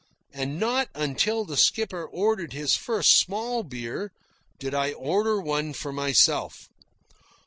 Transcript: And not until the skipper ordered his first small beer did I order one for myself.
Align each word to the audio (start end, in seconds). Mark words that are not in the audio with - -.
And 0.33 0.59
not 0.59 0.89
until 0.95 1.45
the 1.45 1.55
skipper 1.55 2.03
ordered 2.03 2.53
his 2.53 2.75
first 2.75 3.19
small 3.19 3.61
beer 3.61 4.11
did 4.57 4.73
I 4.73 4.93
order 4.93 5.39
one 5.39 5.73
for 5.73 5.93
myself. 5.93 6.55